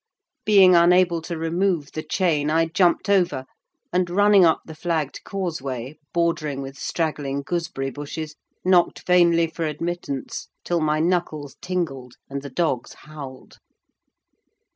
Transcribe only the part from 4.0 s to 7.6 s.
running up the flagged causeway bordered with straggling